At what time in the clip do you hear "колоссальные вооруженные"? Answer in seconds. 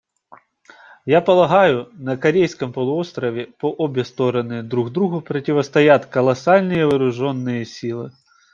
6.07-7.65